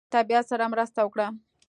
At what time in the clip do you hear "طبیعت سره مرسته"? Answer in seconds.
0.13-0.99